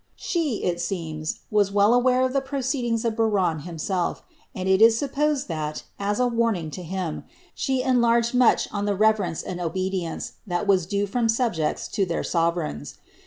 She, 0.15 0.63
it 0.63 0.77
aeems, 0.79 1.41
was 1.51 1.71
well 1.71 1.93
aware 1.93 2.23
of 2.23 2.33
the 2.33 2.41
proceedings 2.41 3.05
of 3.05 3.15
Biron 3.15 3.59
himself, 3.59 4.23
and 4.55 4.67
it 4.67 4.81
is 4.81 4.97
supposed 4.97 5.47
that, 5.47 5.83
as 5.99 6.19
a 6.19 6.25
warning 6.25 6.71
to 6.71 6.81
him, 6.81 7.23
she 7.53 7.83
enlarged 7.83 8.33
much 8.33 8.67
on 8.73 8.85
the 8.85 8.95
reverence 8.95 9.43
and 9.43 9.61
obe 9.61 9.75
dieoee 9.93 10.31
that 10.47 10.65
was 10.65 10.87
due 10.87 11.05
from 11.05 11.29
subjects 11.29 11.87
to 11.89 12.07
their 12.07 12.23
sovereigns. 12.23 12.95